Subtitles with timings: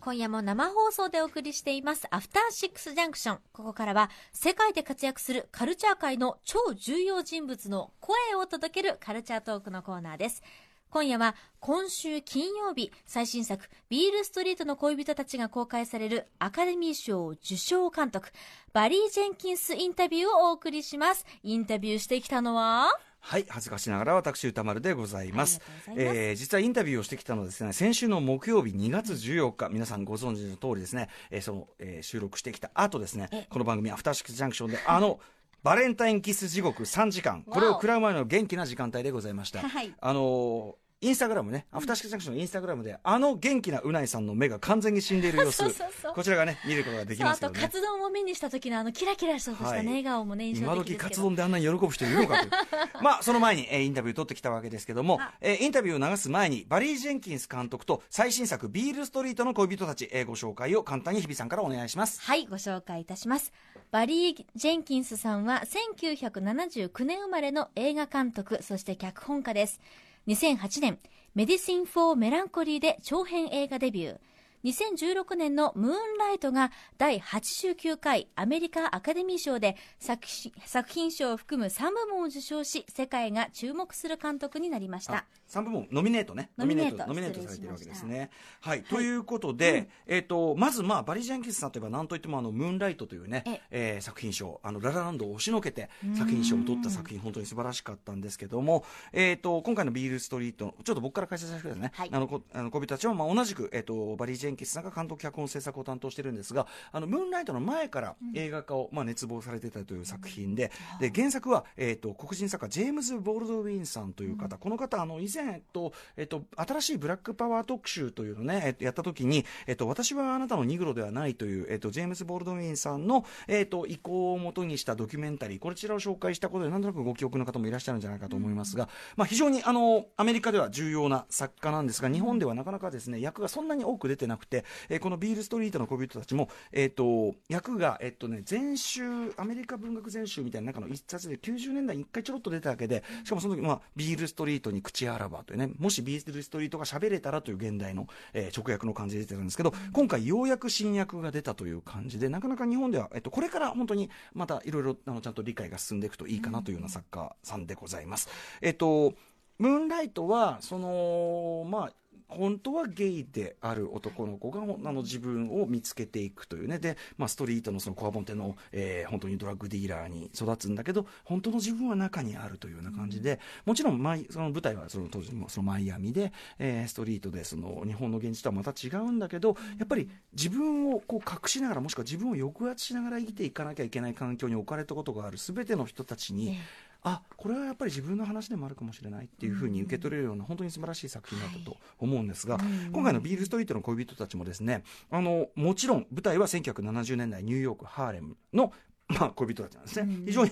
[0.00, 3.38] 今夜も生放送でお送りしています、アフターシックスジャンクション。
[3.52, 10.42] ここからは、世界で活躍するカルチャー界の超重要人物の声を届けるカルチャートークのコーナーです。
[10.90, 18.30] 今夜は、今週金曜日、最新作、ビールストリートの恋人たちが公開されるアカデミー賞受賞監督、
[18.72, 21.24] バリー・ジェンキンスインタビューをお送りします。
[21.44, 25.60] インタビューしてきたのは、はい、恥ずかしながら私歌丸でございます。
[25.96, 35.20] えー実はインタビューをしてきたのはですね、先週の木曜日2月14日、皆さんご存知の通りですね、えーその、えー収録してきた後ですねえ、この番組アフターシックスジャンクションで、 あの、
[35.62, 39.60] バレンタインキス地獄3時間、これを食らう前の元気な時間帯でございました。
[39.60, 39.94] はい。
[40.00, 45.64] あのーインスタグラムね、アフターシックスジャンクションのインスタグラムで、あの元気なうないさんの目が完全に死んでいる様子、
[46.14, 47.60] こちらがね、見ることができますけどね。
[47.60, 50.98] カツ丼を目にした時のあのキラキラとした笑顔もね、印象今的ですけど。
[50.98, 52.44] 時カツ丼であんなに喜ぶ人いるのかと。
[52.44, 52.46] い
[53.00, 62.20] うまあその前に、えーインタビュー取ってきたわけですけどもあ、えーインタビューを流す前にバリー・ジェンキンス監督と最新作「ビールストリートの恋人たち」えーご紹介を簡単に日比さんからお願いします。
[62.22, 63.52] はい、ご紹介いたします。
[63.90, 69.80] バリー・ジェンキンスさんは1979年生まれの映画監督、そして脚本家です。
[70.28, 70.98] 2008年、
[71.34, 74.18] メディシン・フォー・メランコリーで長編映画デビュー。
[74.64, 85.24] 2016年のムーンライトが第89回アメリカアカデミー賞で作品作品賞を含む3部門を受賞し、世界が注目する監督になりました。
[85.48, 86.50] 3部門ノミネートね。
[86.56, 93.98] ノミネートノミネートされているわけです失ねはい、ということで、えっ、とまずまあバリー・ジェンキンスさんといえば何といってもあのムーンライトというねええ。
[93.98, 94.60] ー作品賞。
[94.62, 102.10] あのララランドを押しのけて作品賞を取った作品本当に素晴らしかったんですけどもえっ、と今回のビールストリートちょっと僕から解説させてくださいね、はい。
[102.12, 139.02] あのこあの小人たちはまあ同じくえっ、とバリー・ジェンキンスさんが監督脚本制作を担当してるんですがあのムーンライトの前から映画化をまあ熱望されてたという作品で、で原作はえっ、と黒人作家ジェームズ・ボールドウィンさんという方、この方あの以前えっとえっと新しいブラックパワー特集というのをね、えっとやった時にえっと私はあなたのニグロではないというえっとジェームズ・ボールドウィンさんのえっと意向をもとにしたドキュメンタリーこちらを紹介したことでなんとなくご記憶の方もいらっしゃるんじゃないかと思いますが、まあ非常にあのアメリカでは重要な作家なんですが日本ではなかなかですね役がそんなに多く出てなくて、えーこのビールストリートの恋人たちもえっと役がえっとね全集
[139.36, 158.28] アメリカ文学全集みたいな中の一冊で90年代に一回ちょろっと出ただけでしかもその時まあビールストリートに口あらばというねもしビールストリートが喋れたらという現代の、えー直訳の感じで出てたんですけど今回ようやく新訳が出たという感じでなかなか日本では、えっと、これから本当にまたいろいろちゃんと理解が進んでいくといいかなというような作家さんでございます。
[158.60, 159.14] えっと
[159.58, 161.92] ムーンライトはそのまあ
[162.36, 166.78] 本当はゲイである男の子があの自分を見つけていくというね。
[166.78, 186.60] で、まあ、ストリートのそのコアボンテの、えー本当にドラッグディーラーに育つんだけど本当の自分は中にあるというような感じで、もちろんマイその舞台はその当時もそのマイアミで、えーストリートでその日本の現実とはまた違うんだけどやっぱり自分をこう隠しながらもしくは自分を抑圧しながら生きていかなきゃいけない環境に置かれたことがある全ての人たちに、え
[187.04, 192.58] あこれはやっぱり自分の話でもあるかもしれないっていうふうに受け取れるような本当に素晴らしい作品だったと思うんですが、
[192.92, 198.72] 今回のビールストリートの恋人たちもですねあのもちろん舞台は1970年代ニューヨークハーレムの、
[199.08, 200.50] まあ、恋人たちなんですね、非常に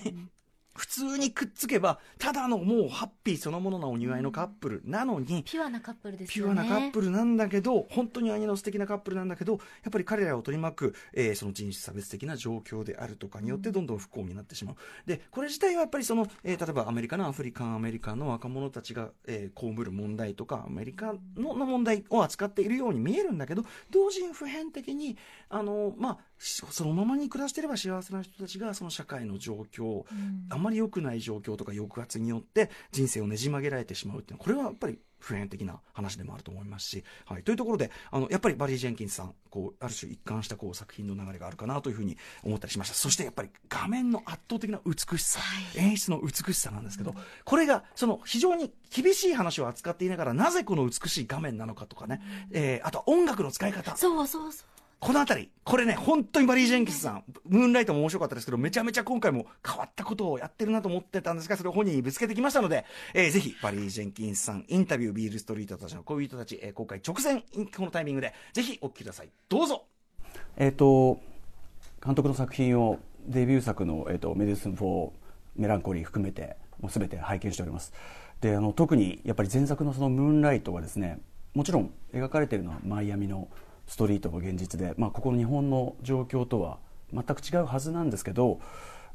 [0.73, 6.45] 普通にくっつけばただのもうハッピーそのものなお祝いのカップルなのに、ピュアなカップルですね。
[6.45, 9.57] ュアなカップルなんだけど本当に愛の素敵なカップルなんだけどや
[9.89, 25.17] っぱり彼らを取り巻く、えーその人種差別的な状況であるとかによってどんどん不幸になってしまう、でこれ自体はやっぱりその、えー例えばアメリカのアフリカンアメリカンの若者たちが、えー被る問題とかアメリカのの問題を扱っているように見えるんだけど同時に普遍的に
[25.49, 30.03] あの、まあ、しそのままに暮らしていれば幸せな人たちがその社会の状況、
[30.49, 42.95] あまり良くない状況とか抑圧によって人生をねじ曲げられてしまうっていうのはこれはやっぱり普遍的な話でもあると思いますし、はい、というところであのやっぱりバリー・ジェンキンスさんこうある種一貫したこう作品の流れがあるかなというふうに思ったりしました。
[42.95, 45.39] そしてやっぱり画面の圧倒的な美しさ、
[45.75, 47.13] 演出の美しさなんですけど、
[47.45, 53.95] これがその非常に厳しい話を扱っていながらなぜこの美しい画面なのかとかね、えーあとは音楽の使い方。
[53.95, 54.70] そうそうそう。
[55.01, 67.41] このあたり、これね、本当にバリー・ジェンキンスさん、ムーンライトも面白かったですけど、めちゃめちゃ今回も変わったことをやってるなと思ってたんですが、それを本人にぶつけてきましたので、えーぜひ、バリー・ジェンキンスさん、インタビュー、ビール・ストリートたちの恋人たち、えー公開直前、
[67.75, 69.29] このタイミングで、ぜひお聞きください。
[69.49, 69.85] どうぞ
[70.57, 71.19] えっ、と
[72.05, 75.11] 監督の作品をデビュー作の、えー、とメディスン・フォー・
[75.55, 77.93] メランコリー含めてもう全て拝見しております
[78.39, 81.19] であの特にやっぱり前作のそのムーンライトはですね
[81.53, 83.47] もちろん描かれているのはマイアミの
[83.87, 86.79] ストリートの現実で、まあ、ここの日本の状況とは
[87.13, 88.59] 全く違うはずなんですけど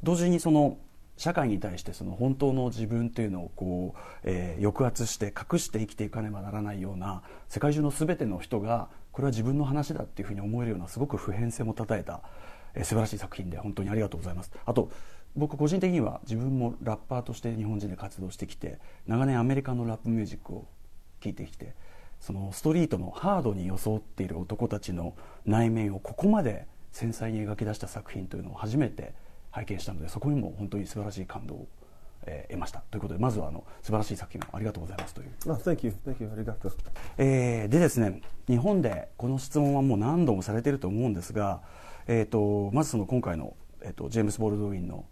[0.03, 0.77] 同時にその
[1.17, 12.21] 社会に対してその本当の自分というのをこう、えー、抑圧して隠して生きていかねばならないような世界中の全ての人がこれは自分の話だっていうふうに思えるようなすごく普遍性もたたえた、
[12.75, 14.51] えー、素晴らしい作品で本当にありがとうございます。
[14.63, 14.91] あと
[15.35, 20.67] 僕個人的には自分もラッパーとして日本人で活動してきて長年アメリカのラップミュージックを
[21.19, 21.75] 聴いてきて
[22.19, 25.15] そのストリートのハードに装っている男たちの
[25.45, 29.13] 内面をここまで繊細に描き出した作品というのを初めて
[29.51, 31.67] 拝見したのでそこにも本当に素晴らしい感動を、
[32.25, 35.29] えー、得ましたということでまずはあの素晴らしい作品をありがとうございますという。
[35.47, 35.95] Oh, thank you.
[36.05, 36.31] Thank you.
[36.31, 36.73] ありがとう。
[37.17, 41.61] えー、でですね日本でこの質問はもう何度もされていると思うんですが、
[42.07, 45.05] えーと、まずその今回の、えーと、ジェームス・ボールドウィンの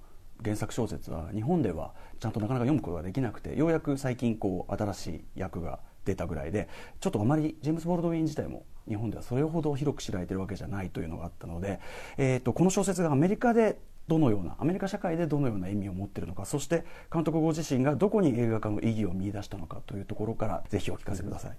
[0.44, 6.70] 原作小説は日本ではちゃんとなかなか読むことができなくてようやく最近こう新しい役が出たぐらいで
[7.00, 11.80] ちょっとあまりジェームス・ボールドウィン自体も日本ではそれほど広く知られてるわけじゃないというのがあったので、
[12.18, 21.58] えーとこの小説がアメリカでどのようなアメリカ社会でどのような意味を持っているのかそして監督ご自身がどこに映画化の意義を見出したのかというところからぜひお聞かせください。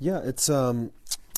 [0.00, 0.90] Yeah, it's um,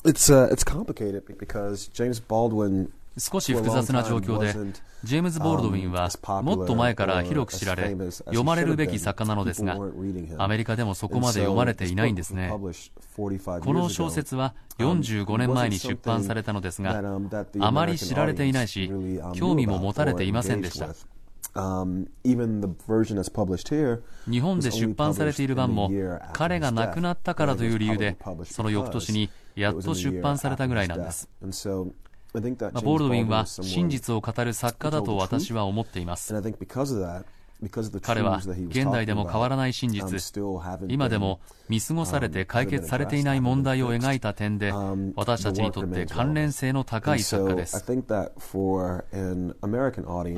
[0.03, 4.53] it's uh, it's complicated because James Baldwin 少し複雑な状況で、
[5.03, 6.09] ジェームズ・ボールドウィンは
[6.43, 9.77] もっと前から広く知られ、読まれるべき作家なのですが、
[10.37, 12.51] アメリカでもそこまで読まれていないんですね。
[12.51, 12.61] こ
[13.73, 17.01] の小説は45年前に出版されたのですが、
[17.59, 18.91] あまり知られていないし、
[19.33, 20.89] 興味も持たれていませんでした。
[24.29, 25.89] 日本で出版されている版も
[26.33, 31.51] 彼が亡くなったからという理由でその翌年にやっと出版されたぐらいなんですまあ、
[32.81, 36.33] ボールドウィンは真実を語る作家だと私は思っています。
[38.03, 40.39] 彼は現代でも変わらない真実、
[40.87, 41.39] 今でも
[41.69, 44.71] 見過ごされて解決されていない問題を描いた点で、
[45.15, 47.77] 私たちにとって関連性の高い作家です。
[47.77, 47.79] ア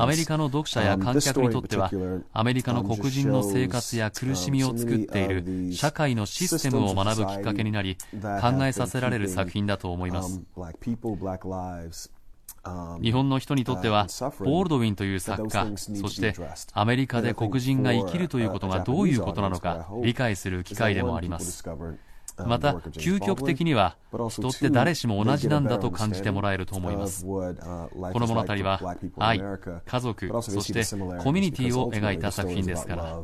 [0.07, 1.92] メリカの読者や観客にとっては、
[2.31, 10.39] アメリカの黒人の生活や苦しみを作っている社会のシステムを学ぶきっかけになり、考えさせられる作品だと思います。
[13.01, 14.07] 日本の人にとっては、
[14.39, 16.35] ボールドウィンという作家、そして
[16.73, 21.63] アメリカで黒人が生きるということがどういうことなのか理解する機会でもあります。
[22.45, 23.97] また、究極的には、
[24.29, 27.25] 人って誰しも同じなんだと感じてもらえると思います。
[27.25, 29.41] この物語は、愛、
[29.85, 30.83] 家族、そして
[31.21, 33.21] コミュニティを描いた作品ですから。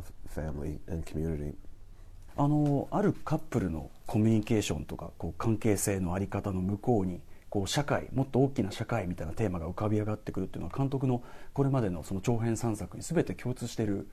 [2.38, 7.22] あのあるカップルのコミュニケーションとかこう関係性の在り方の向こうに
[7.56, 11.22] こう社会もっと大きな社会みたいなテーマが浮かび上がってくるっていうのは監督の
[11.54, 14.10] これまでのその長編3作に全て共通している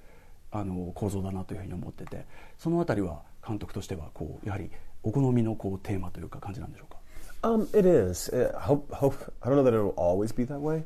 [0.50, 2.26] あの構造だなというふうに思ってて
[2.58, 4.72] その辺りは監督としてはこうやはり
[5.04, 7.00] お好みのこうテーマというか感じなんでしょうか
[7.46, 8.34] ？Um, it is.
[8.34, 10.84] It, hope, hope, I don't know that it will always be that way.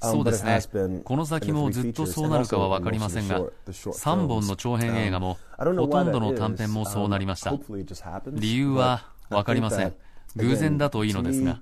[0.00, 1.02] そうですね。
[1.04, 7.52] この先もずっとそうなるかは分かりませんが、3本の長編映画も、ほとんどの短編もそうなりました。
[8.32, 9.92] 理由は分かりません。
[10.36, 11.60] 偶然だといいのですが。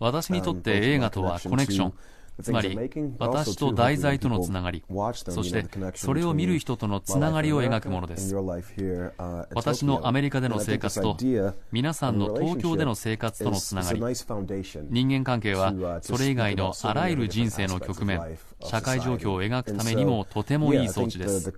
[0.00, 1.94] 私にとって映画とはコネクション、
[2.42, 2.78] つまり
[3.18, 4.84] 私と題材とのつながり、
[5.14, 5.64] そして
[5.94, 8.34] それを見る人とのつながりを描くものです。
[9.54, 11.16] 私のアメリカでの生活と
[11.72, 14.00] 皆さんの東京での生活とのつながり、
[14.90, 18.20] 人間関係はそれ以外のあらゆる人生の局面、
[18.62, 21.52] 社会状況を描くためにもとてもいい装置です。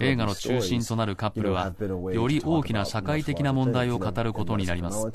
[0.00, 1.74] 映画の中心となるカップルは、
[2.12, 5.06] より大きな社会的な問題を語ることになります。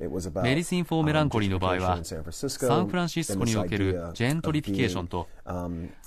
[0.00, 0.08] メ
[0.54, 2.00] ディシン・フォー・メランコリーの場合は、
[2.32, 5.28] サンフランシスコにおけるジェントリフィケーションと、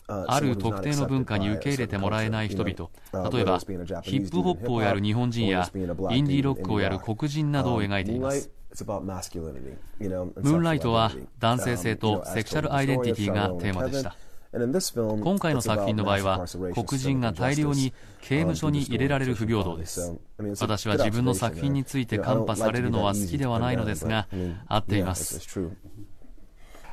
[0.08, 2.90] ある特定の文化に受け入れてもらえない人々、
[3.30, 5.78] 例えばヒップホップをやる日本人やイ
[6.22, 8.50] ンディーロックをやる黒人などを描いています。
[8.76, 14.16] ムーンライトは男性性とセクシャルアイデンティティがテーマでした。
[14.54, 17.92] 今回の作品の場合は黒人が大量に
[18.22, 20.16] 刑務所に入れられる不平等です。
[20.60, 24.28] 私は自分の作品についてカンパされるのは好きではないのですが
[24.68, 25.42] 合っています。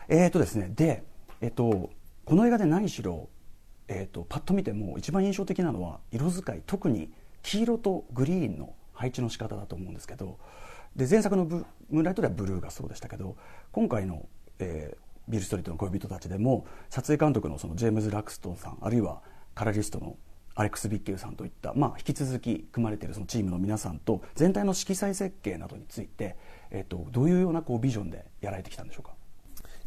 [0.08, 0.70] えっとですね。
[0.74, 1.04] で
[1.42, 1.90] えっと
[2.24, 3.28] この映画で何しろ
[3.88, 7.10] えっとパッと見ても一番印象的なのは色使い特に
[7.42, 10.38] 黄色とグリーンの配置の仕方だと思うんですけど
[10.96, 13.36] で前作のムーンライトではブルーがそうでしたけど
[13.72, 14.26] 今回の、
[14.58, 19.22] えー、ビル・ストリートの恋人たちでも撮影監督のそのジェームズ・ラクストンさんあるいは
[19.54, 20.16] カラリストの
[20.56, 26.36] アレックス・ビッケルさんといった、まあ、引き続き組まれているそのチームの皆さんと全体の色彩設計などについて、
[26.70, 29.12] えっと、どういうようなこうビジョンでやられてきたんでしょうか？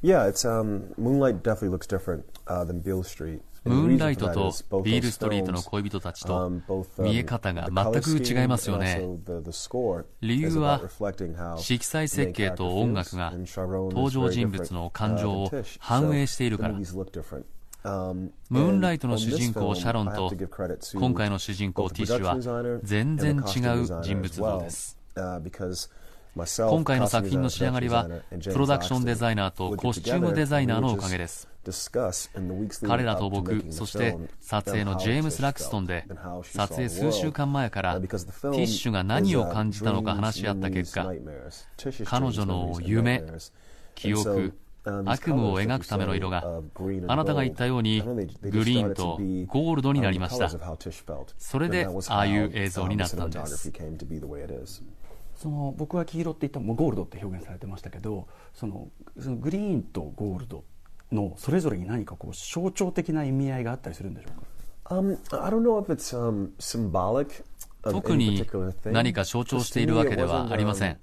[0.03, 3.41] Yeah, it's um, Moonlight definitely looks different uh, than Beale Street.
[3.63, 6.51] ムーンライトとビールストリートの恋人たちと
[7.00, 9.01] 見え方が全く違いますよね。
[10.19, 10.81] 理由は
[11.57, 16.74] 色彩設計と音楽が登場人物の感情を反映しているから。
[16.74, 20.33] ムーンライトの主人公シャロンと
[20.95, 23.39] 今回の主人公ティッシュは全然違
[23.81, 24.98] う人物像です。
[26.36, 28.08] 今回の作品の仕上がりは
[28.52, 31.48] プロダクションデザイナーとコスチュームデザイナーのおかげです。
[32.86, 36.06] 彼らと僕そして撮影のジェームス・ラクストンで
[36.44, 41.13] 撮影数週間前からティッシュが何を感じたのか話し合った結果
[42.06, 43.24] 彼女の夢
[43.96, 44.58] 記憶
[45.06, 46.62] 悪夢を描くための色が
[47.08, 50.50] あなたが言ったようにグリーンとゴールドになりました。
[51.38, 53.72] それでああいう映像になったんです
[55.43, 58.88] その僕は黄色って言ったもゴールドって表現されてましたけどその
[59.19, 60.63] そのグリーンとゴールド
[61.12, 64.39] のそれぞれに何かこう象徴的な意味合いがあったりするんでしょう
[64.85, 67.43] か、um, I don't know if it's, um, symbolic
[67.81, 68.47] 特に
[68.85, 70.97] 何か象徴しているわけではありません。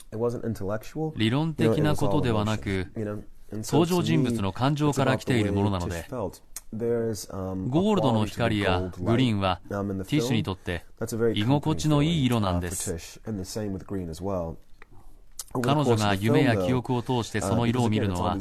[1.15, 2.87] 理論的なことではなく、
[3.53, 10.85] 登場人物の感情から来ているものなので、ゴールドの光やグリーンはティッシュにとって
[11.35, 13.21] 居心地のいい色なんです
[15.53, 18.39] 彼女が夢や記憶を通してその色を見るのは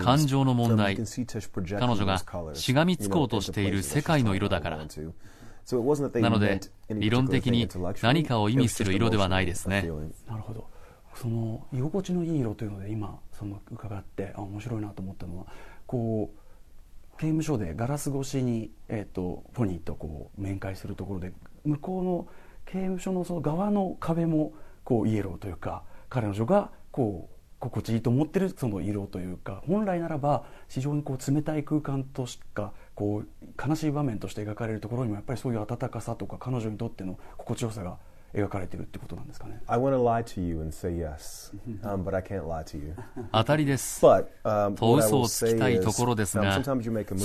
[0.00, 2.20] 感情の問題彼女が
[2.54, 6.60] しがみつこうとしている世界の色だからなので
[6.90, 7.68] 理論的に
[8.02, 9.88] 何かを意味する色ではないですね
[10.28, 10.66] なるほど
[11.14, 15.46] その居心地のいい色というので今その伺ってあ面白いなと思ったのは
[15.86, 21.32] こう刑務所でガラス越しに、えーと、ポニーとこう面会するところで
[21.64, 22.26] 向こうの
[22.64, 37.98] 刑務所のその側の壁もこうイエローというか彼女がこう心地いいと思ってるその色というか本来ならば非常にこう冷たい空間としかこう悲しい場面として描かれるところにもやっぱりそういう温かさとか彼女にとっての心地よさが
[38.34, 42.94] 描かれているってことなんですかね？I want to lie to you and say yes, um, but I can't lie to you.
[43.32, 44.04] 当たりです。
[44.04, 46.74] But, um, と嘘をつきたいところですが、そ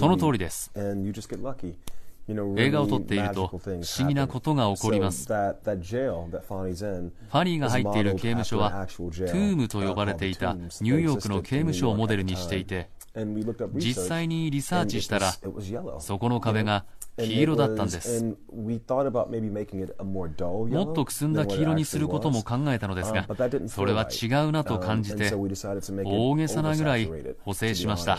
[0.07, 0.71] の通りです。
[0.75, 1.75] And you just get lucky.
[2.57, 5.25] 映画を撮っていると不思議なことが起こります。
[5.25, 5.55] ファ
[7.43, 12.89] ニーが入っている刑務所はトゥームと呼ばれていたニューヨークの刑務所をモデルにしていて
[13.75, 15.33] 実際にリサーチしたら
[15.99, 16.85] そこの壁が
[17.19, 18.23] 黄色だったんです。
[18.23, 18.37] も
[20.91, 23.27] っとくすんだ黄色にすることも考えたのですが
[23.67, 27.09] それは違うなと感じて大げさなぐらい
[27.41, 28.17] 補正しました。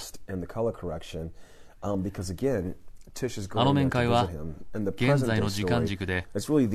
[3.54, 4.28] あの面会は
[4.74, 6.26] 現在の時間軸で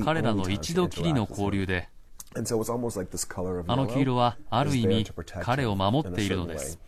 [0.03, 1.89] 彼らの一度きりの交流で
[2.36, 5.05] あの黄色はある意味
[5.41, 6.79] 彼を守っているのです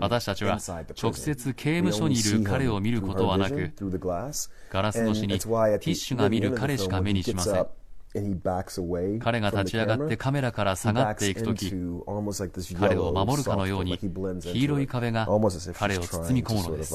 [0.00, 0.58] 私たちは
[1.02, 3.72] 直接刑務所にいる彼を見ることはなく
[4.70, 7.66] ガラス越しにティッシュが見る彼しか目にしません。
[9.20, 11.70] 彼が立ち上がってカメラから下がっていくとき
[12.80, 13.98] 彼を守るかのように
[14.52, 15.26] 黄色い壁が
[15.74, 16.94] 彼を包み込むのです.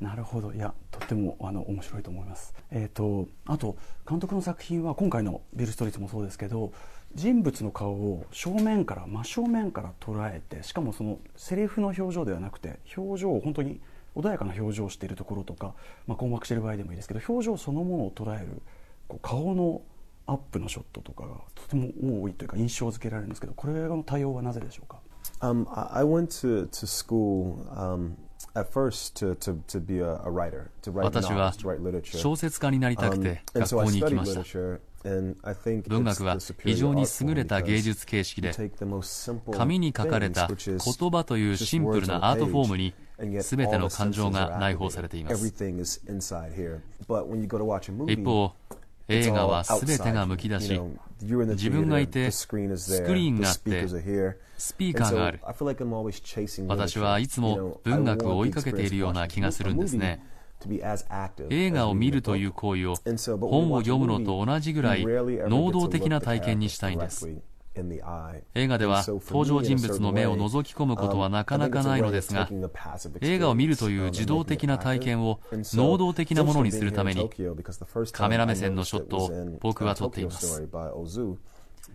[0.00, 0.52] なるほど。
[0.52, 3.76] いやとってもあの面白いと思います、えーと、あと
[4.08, 6.72] 監督の作品は今回の「ビル・ストリート」もそうですけど
[7.14, 13.80] 人物の顔を正面から真正面から捉えてしかもそのセリフの表情ではなくて表情を本当に
[14.16, 15.74] 穏やかな表情をしているところとか、
[16.06, 18.62] まあ、困惑している場合でもいいですけど表情そのものを捉える
[19.08, 19.82] こう顔の
[20.26, 25.00] アップのショットとかがとても多いというか印象付けられるんですけどこれの対応はなぜでしょうか
[25.40, 28.14] ？Um, I went to, to school um,
[28.54, 29.12] 私
[31.32, 31.52] は
[32.04, 34.44] 小説家になりたくて学校に行きました。
[35.04, 35.36] 文
[36.04, 38.54] 学は非常に優れた芸術形式で
[39.52, 40.56] 紙に書かれた言
[41.10, 45.46] 葉というシンプルなアートフォームに全ての感情が内包されています。
[45.46, 45.54] 一
[48.24, 48.54] 方
[49.08, 50.80] 映画は全てがむき出し
[51.20, 53.86] 自分がいてスクリーンがあって
[54.56, 55.40] スピーカーがある。
[56.68, 60.24] 私はいつも文学を追いかけているような気がするんですね。
[61.50, 62.94] 映画を見るという行為を
[63.40, 67.28] 本を読むのと同じぐらい能動的な体験にしたいんです
[68.54, 72.48] 映画では登場人物の目を覗き込むことはなかなかないのですが
[73.20, 77.28] 映画を見るという受動的な体験を能動的なものにするために
[78.12, 80.62] カメラ目線のショットを僕は撮っています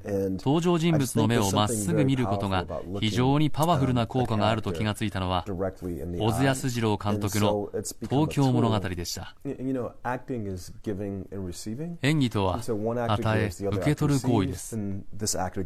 [0.06, 2.66] 登場人物の目をまっすぐ見ることが
[3.00, 7.70] 非常にパワフルな効果があると気がついたのは小津安二郎監督の
[8.10, 9.36] 「東京物語」でした。
[12.02, 12.60] 演技とは
[13.08, 14.80] 与え受け取る行為です。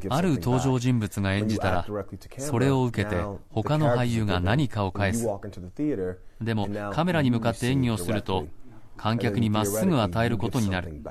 [0.09, 1.85] ある登場人物が演じたら
[2.37, 3.15] それを受けて
[3.49, 5.27] 他の俳優が何かを返す。
[6.41, 8.47] でもカメラに向かって演技をすると
[8.97, 11.01] 観客にまっすぐ与えることになる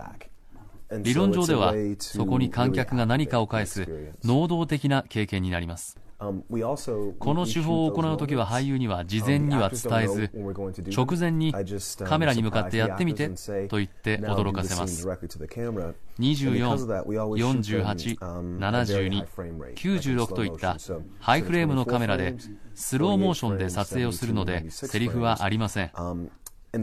[1.01, 5.99] 理論上ではそこに観客が何かを返す能動的な経験になります。
[7.19, 10.31] この手法を行うときは俳優には事前には伝えず
[10.95, 11.53] 直前に
[12.05, 13.29] カメラに向かってやってみて
[13.69, 15.09] と言って驚かせます。
[15.09, 15.17] 24、
[16.21, 19.27] 48、72、
[19.75, 20.77] 96といった
[21.19, 22.37] ハイフレームのカメラで
[22.75, 25.91] スローモーションで撮影をするのでセリフはありません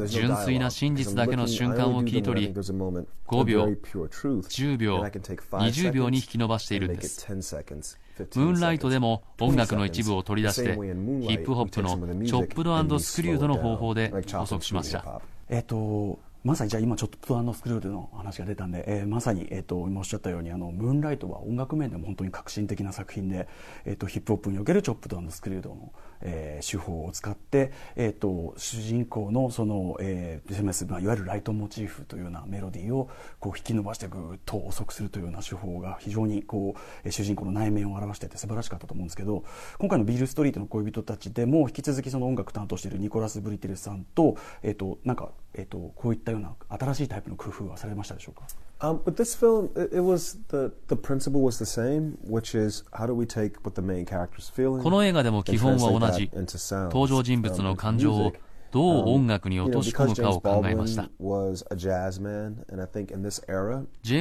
[0.08, 11.90] 純粋な真実だけの瞬間を切り取り5秒10秒20秒に引き延ばしているんですムーンライトでも音楽の一部を取り出してヒップホップの
[12.26, 15.22] チョップドスクリュードの方法で補足しました。
[15.50, 23.50] えっとまさにじゃあ今ちょっとスクルールの話が出たんで、えー、まさに、えーと、今おっしゃったようにあのムーンライトは音楽面でも本当に革新的な作品で、
[23.84, 25.92] えーと、ヒップホップにおけるチョップドスクリュードの、
[26.22, 33.10] えー、手法を使って、えーと、主人公のその、えーまあ、いわゆるライトモチーフというようなメロディーを
[33.40, 39.44] こう引き伸ばしてぐっと遅くするというような手法が非常にこう主人公の内面を表していて素晴らしかったと思うんですけど
[39.78, 48.46] 今回の「ビール・ストリートの恋人たち」でも引き続きその音楽担当しているニコラス・ブリテルさんと,、えー、となんか、えー、とこういったような新しいタイプの工夫はされましたでしょうか？
[48.81, 53.07] Um, with this film, it, it, was the the principle was the same, which is how
[53.07, 56.31] do we take what the main character's feeling この映画でも基本は同じ。
[56.35, 58.33] 登場人物の感情を
[58.72, 61.04] どう音楽に落とし込むかを考えました。
[61.04, 61.52] ジェ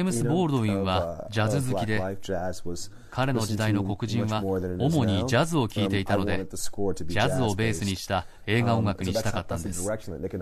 [0.01, 2.01] ームス・ボールドウィンはジャズ好きで、
[3.11, 9.87] 彼の時代の黒人は主にジャズを聴いていたので、ジャズをベースにした映画音楽にしたかったんです。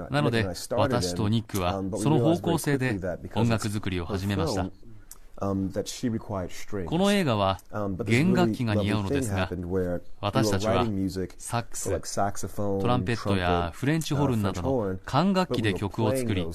[0.09, 2.99] なので、私とニックはその方向性で
[3.35, 4.69] 音楽作りを始めました。
[5.39, 7.59] この映画は
[8.05, 9.49] 弦楽器が似合うのですが
[10.19, 10.85] 私たちは
[11.37, 11.89] サックス
[12.55, 16.47] トランペットやフレンチホルンなどの管楽器で曲を作り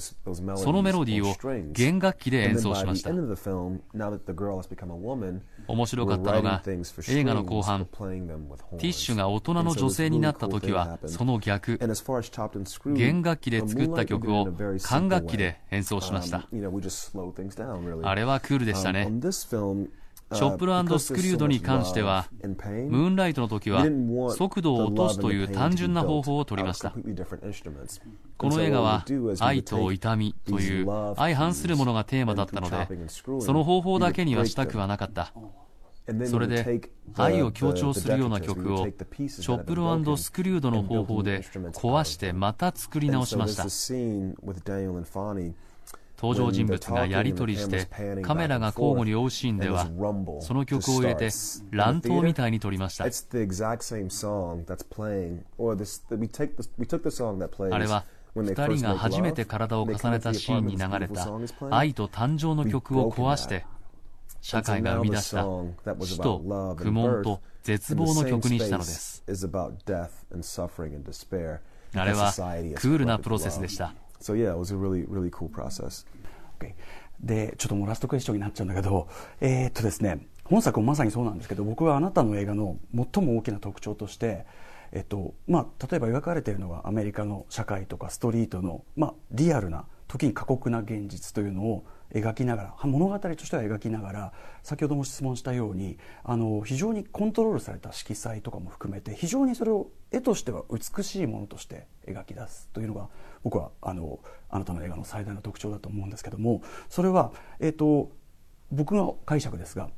[0.55, 3.11] そのメロディーを弦楽器で演奏しました。
[5.65, 6.61] 面白かったのが
[7.07, 11.79] 映画の後半ティッシュが大人の女性になった時はその逆。
[12.93, 14.47] 弦楽器で作った曲を
[14.83, 16.47] 管楽器で演奏しました。
[18.03, 19.07] あれはクールでしたね
[20.33, 23.85] チョップルスクリュードに関しては、ムーンライトの時は
[24.35, 26.91] 速度を落とすという単純な方法を取りました。
[28.37, 29.05] この映画は
[29.39, 32.87] 愛と痛みという相反するものがテーマだったので、
[33.41, 35.33] その方法だけにはしたくはなかった。
[36.25, 36.81] それで
[37.15, 43.63] 愛を強調するような曲をチョップルスクリュードの方法で壊してまた作り直しました。
[46.23, 47.89] 登場人物がやり取りして
[48.21, 49.89] カメラが交互に追うシーンでは
[50.39, 51.27] その曲を入れて
[51.71, 53.03] 乱闘みたいに撮りました。
[53.03, 53.11] あれ
[57.87, 58.05] は
[58.37, 61.29] 2人が初めて体を重ねたシーンに流れた
[61.69, 63.65] 愛と誕生の曲を壊して
[64.39, 65.45] 社会が生み出した
[66.05, 66.39] 死と
[66.77, 69.25] 苦悶と絶望の曲にしたのです。
[71.95, 76.05] あれはクールなプロセスでした So yeah, it was a really, really cool process.
[76.57, 76.73] Okay.
[77.19, 79.07] で、ちょっともうラストクエスチョンになっちゃうんだけど、
[79.41, 82.77] えー、っとですね、本作もまさにそうなんですけど、僕はあなたの映画の
[83.13, 84.45] 最も大きな特徴として、
[84.93, 91.83] えっとまあ、例えば描かれているのがアメリカの社会とかストリートの、まあ、リアルな時に過酷な現実というのを
[92.13, 103.09] 描きながら物語としては描きながら先ほども質問したようにあの非常にコントロールされた色彩とかも含めて非常にそれを絵としては美しいものとして描き出すというのが
[103.43, 108.11] 僕はあのあなたの映画の最大の特徴だと思うんですけどもそれは、えーと、
[108.71, 109.89] 僕の解釈ですが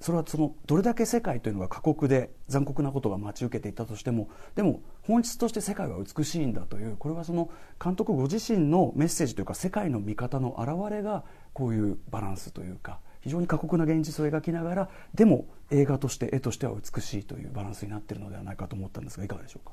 [0.00, 7.50] それはそのどれだけ世界というのが過酷で残酷なことが待ち受けていたとしてもでも本質として世界は美しいんだというこれはその
[7.82, 19.72] 監督ご自身のメッセージというか世界の見方の表れがこういうバランスというか非常に過酷な現実を描きながらでも映画として絵としては美しいというバランスになっているのではないかと思ったんですがいかがでしょうか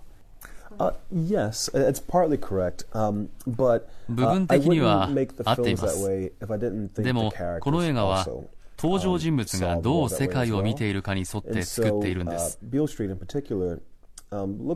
[0.79, 2.87] ？Uh, yes, it's partly correct.
[2.93, 5.09] Um, but, uh, 部分的には
[5.43, 6.31] 合っています。
[7.03, 8.25] でも、この映画は
[8.77, 12.59] 登場人物がどう世界を見ているかに沿って作っているんです。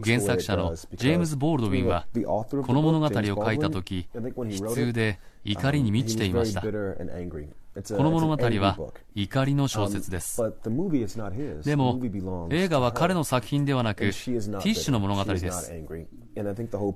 [0.05, 6.61] 原作者のジェームズ・ボールドウィンはこの物語を書いた時悲痛で怒りに満ちていました。
[6.61, 8.77] この物語は
[9.15, 10.41] 怒りの小説です。
[11.63, 11.99] でも、
[12.49, 15.71] 映画は彼の作品ではなく、ティッシュの物語です。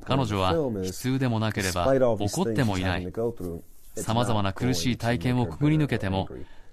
[0.06, 3.13] 彼女は悲痛でもなければ怒ってもいない。
[3.95, 6.28] 様々な苦しい体験をくぐり抜けても、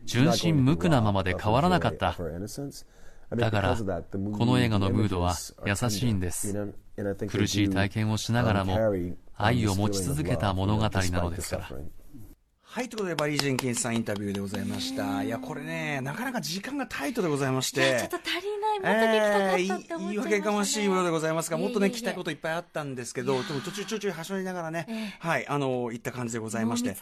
[0.05, 2.17] 純真無垢なままで変わらなかった。
[3.37, 3.85] だから、こ
[4.45, 6.53] の映画のムードは優しいんです。
[7.29, 8.77] 苦しい体験をしながらも、
[9.37, 10.91] 愛を持ち続けた物語な
[11.23, 11.71] のですから。
[12.73, 15.25] はい、ということで、バリー・ジェンキンスさんインタビューでございました。
[15.25, 17.99] いや、これね、なかなか時間がタイトでございまして。
[17.99, 26.95] ちょっと足りない、もっと聞きたかったって思っちゃいまね、言い訳がましいものでございますが、もっとね、聞きたいこといっぱいあったんですけど、でも途中途中はしょりながらね、えー、はい、あの、いった感じでございまして。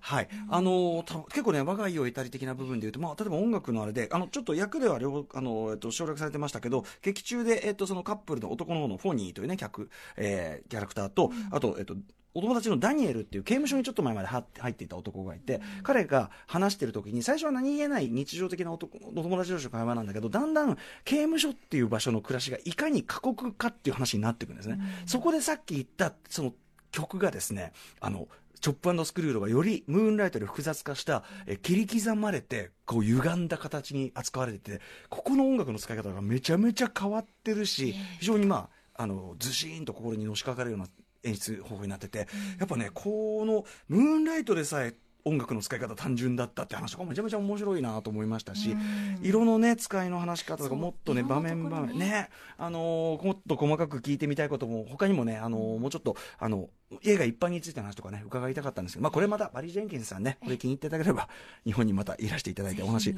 [0.00, 0.28] はい。
[0.48, 11.96] あの、結構ね、我が家を得たり的な部分で言うと、まあ、例えば音楽のあれで、あの、ちょっと役では両、あの、えっと、省略されてましたけど、劇中で、えっと、そのカップルの男の方のフォニーというね、客、えー、キャラクターと、あと、えっと、
[12.36, 26.52] お友達のダニエルっていう刑務所にちょっと前まで入っていた男がいて、彼が話してる時に最初は何気ない日常的なお友達同士の会話なんだけどだんだん刑務所っていう場所の暮らしがいかに過酷かっていう話になっていくんですね、うん、そこでさっき言ったその
[26.90, 28.28] 曲がですねあの
[28.60, 40.86] チョップスクリュードがよりムーンライトで複雑化したえ切り刻まれてこう歪んだ形に扱われててここの音楽の使い方がめちゃめちゃ変わってるし非常にまああのずしーんと心にのしかかるような
[41.26, 44.94] 演出方法になってて、やっぱね、このムーンライトでさえ
[45.26, 48.76] 音楽の使い方単純だったって話とかめちゃめちゃ面白いなと思いましたし、
[49.22, 56.68] 色のね、使いの話し方とかもっとね、場面場面、ね、あのー、もっと細かく聞いてみたいことも、他にもね、あのー、もうちょっと、あの、
[57.02, 61.28] 映画一般についての話とかね、伺いたかったんですけど、まあこれまたバリー・ジェンキンスさんね、これ気に入っていただければ、
[61.66, 63.14] 日本にまたいらしていただいてお話、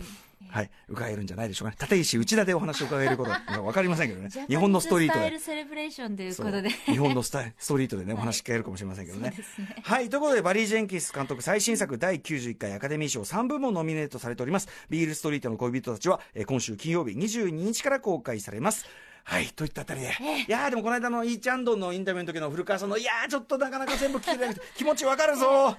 [0.48, 1.76] はい、伺えるんじゃないでしょうかね。
[1.80, 4.30] 立石内田でお話を伺えること がわかりませんけどね。
[4.48, 5.38] 日本のストリートで。
[5.38, 6.70] セレブレーションということで。
[6.70, 9.34] 日本のスタイストリートでね、お話聞けるかもしれませんけどね。
[9.82, 14.68] はい、ということで、バリー・ジェンキンス監督最新作第91回アカデミー賞3部門ノミネートされております。
[14.88, 18.86] ビールストリートの恋人たちは、えー、今週金曜日22日から公開されます。
[19.24, 20.12] はい、といったあたりで。
[20.48, 25.76] いやでもこの間のイーチャンドンのインタビューの時の古川さんの、いやちょっとなかなか全部聞けなくて、気持ちわかるぞ。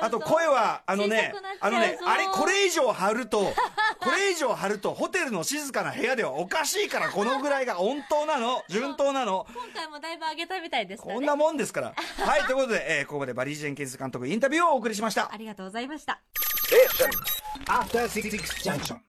[0.00, 9.46] あと声は、あのね、あのね、あれこれ以上張ると、これ以上張ると、ホテルの静かな部屋ではおかしいから、このぐらいが温当なの、 順当なの。
[9.52, 11.94] 今回もだいぶ上げたみたいです、ね、こんなもんですから。
[12.24, 15.30] はい、ということで、えー、ここでバリー・ジェンキンス監督インタビューをお送りしました。
[15.32, 16.20] ありがとうございました。